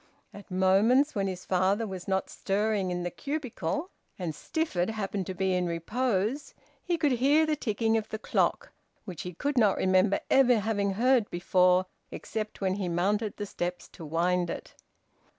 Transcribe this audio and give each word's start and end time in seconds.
At 0.33 0.49
moments 0.49 1.13
when 1.13 1.27
his 1.27 1.45
father 1.45 1.85
was 1.85 2.07
not 2.07 2.27
stirring 2.27 2.89
in 2.89 3.03
the 3.03 3.11
cubicle, 3.11 3.91
and 4.17 4.33
Stifford 4.33 4.89
happened 4.89 5.27
to 5.27 5.35
be 5.35 5.53
in 5.53 5.67
repose, 5.67 6.55
he 6.83 6.97
could 6.97 7.11
hear 7.11 7.45
the 7.45 7.55
ticking 7.55 7.95
of 7.97 8.09
the 8.09 8.17
clock, 8.17 8.71
which 9.05 9.21
he 9.21 9.35
could 9.35 9.59
not 9.59 9.77
remember 9.77 10.19
ever 10.31 10.57
having 10.61 10.93
heard 10.93 11.29
before, 11.29 11.85
except 12.09 12.61
when 12.61 12.73
he 12.77 12.89
mounted 12.89 13.37
the 13.37 13.45
steps 13.45 13.87
to 13.89 14.03
wind 14.03 14.49
it. 14.49 14.73